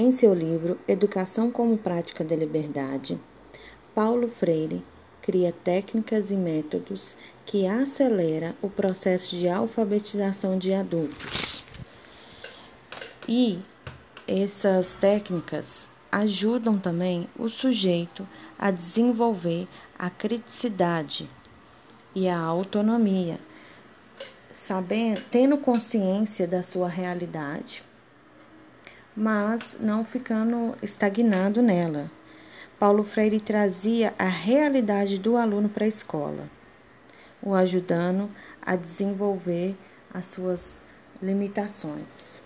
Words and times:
Em 0.00 0.12
seu 0.12 0.32
livro 0.32 0.78
Educação 0.86 1.50
como 1.50 1.76
Prática 1.76 2.22
da 2.22 2.36
Liberdade, 2.36 3.18
Paulo 3.92 4.28
Freire 4.28 4.84
cria 5.20 5.50
técnicas 5.50 6.30
e 6.30 6.36
métodos 6.36 7.16
que 7.44 7.66
acelera 7.66 8.54
o 8.62 8.70
processo 8.70 9.34
de 9.34 9.48
alfabetização 9.48 10.56
de 10.56 10.72
adultos. 10.72 11.64
E 13.28 13.58
essas 14.28 14.94
técnicas 14.94 15.90
ajudam 16.12 16.78
também 16.78 17.26
o 17.36 17.48
sujeito 17.48 18.24
a 18.56 18.70
desenvolver 18.70 19.66
a 19.98 20.08
criticidade 20.08 21.28
e 22.14 22.28
a 22.28 22.38
autonomia, 22.38 23.40
sabendo, 24.52 25.20
tendo 25.28 25.58
consciência 25.58 26.46
da 26.46 26.62
sua 26.62 26.86
realidade 26.86 27.87
mas 29.18 29.76
não 29.80 30.04
ficando 30.04 30.76
estagnado 30.80 31.60
nela. 31.60 32.08
Paulo 32.78 33.02
Freire 33.02 33.40
trazia 33.40 34.14
a 34.16 34.28
realidade 34.28 35.18
do 35.18 35.36
aluno 35.36 35.68
para 35.68 35.84
a 35.84 35.88
escola, 35.88 36.48
o 37.42 37.52
ajudando 37.52 38.30
a 38.62 38.76
desenvolver 38.76 39.76
as 40.14 40.26
suas 40.26 40.80
limitações. 41.20 42.44